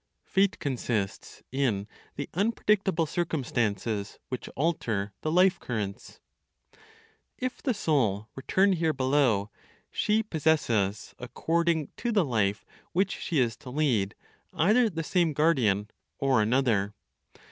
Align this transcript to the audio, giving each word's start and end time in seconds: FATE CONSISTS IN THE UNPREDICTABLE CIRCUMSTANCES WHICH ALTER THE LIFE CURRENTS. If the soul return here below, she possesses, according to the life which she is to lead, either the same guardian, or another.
FATE 0.25 0.57
CONSISTS 0.57 1.43
IN 1.51 1.87
THE 2.15 2.27
UNPREDICTABLE 2.33 3.05
CIRCUMSTANCES 3.05 4.17
WHICH 4.29 4.49
ALTER 4.55 5.13
THE 5.21 5.31
LIFE 5.31 5.59
CURRENTS. 5.59 6.19
If 7.37 7.61
the 7.61 7.75
soul 7.75 8.27
return 8.35 8.73
here 8.73 8.93
below, 8.93 9.51
she 9.91 10.23
possesses, 10.23 11.13
according 11.19 11.89
to 11.97 12.11
the 12.11 12.25
life 12.25 12.65
which 12.93 13.11
she 13.15 13.39
is 13.39 13.55
to 13.57 13.69
lead, 13.69 14.15
either 14.55 14.89
the 14.89 15.03
same 15.03 15.33
guardian, 15.33 15.91
or 16.17 16.41
another. 16.41 16.95